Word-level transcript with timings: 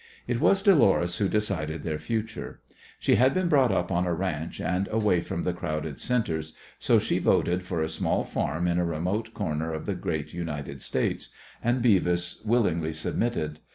It 0.25 0.39
was 0.41 0.63
Dolores 0.63 1.17
who 1.17 1.29
decided 1.29 1.83
their 1.83 1.99
future. 1.99 2.59
She 2.97 3.17
had 3.17 3.35
been 3.35 3.47
brought 3.49 3.71
up 3.71 3.91
on 3.91 4.07
a 4.07 4.13
ranch 4.15 4.59
and 4.59 4.87
away 4.87 5.21
from 5.21 5.43
the 5.43 5.53
crowded 5.53 5.99
centres, 5.99 6.53
so 6.79 6.97
she 6.97 7.19
voted 7.19 7.61
for 7.61 7.83
a 7.83 7.87
small 7.87 8.23
farm 8.23 8.65
in 8.65 8.79
a 8.79 8.83
remote 8.83 9.35
corner 9.35 9.75
of 9.75 9.85
the 9.85 9.93
great 9.93 10.33
United 10.33 10.81
States, 10.81 11.29
and 11.63 11.83
Beavis 11.83 12.43
willingly 12.43 12.93
submitted. 12.93 13.59